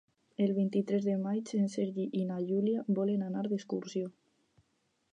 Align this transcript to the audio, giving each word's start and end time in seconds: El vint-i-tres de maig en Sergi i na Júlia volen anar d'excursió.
El 0.45 0.53
vint-i-tres 0.59 1.03
de 1.07 1.17
maig 1.25 1.51
en 1.59 1.69
Sergi 1.75 2.07
i 2.23 2.25
na 2.31 2.39
Júlia 2.49 2.89
volen 3.01 3.27
anar 3.31 3.47
d'excursió. 3.53 4.13